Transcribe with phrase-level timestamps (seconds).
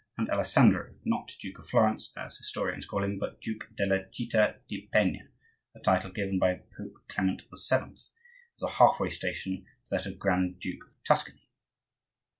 [0.17, 4.87] and Alessandro, not Duke of Florence, as historians call him, but Duke della citta di
[4.91, 5.27] Penna,
[5.75, 7.93] a title given by Pope Clement VII.,
[8.57, 11.47] as a half way station to that of Grand duke of Tuscany.